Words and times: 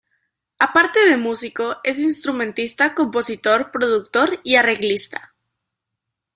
Aparte 0.57 1.07
de 1.07 1.15
músico 1.15 1.77
es 1.83 1.99
instrumentista, 1.99 2.95
compositor, 2.95 3.69
productor 3.69 4.39
y 4.43 4.55
arreglista. 4.55 5.35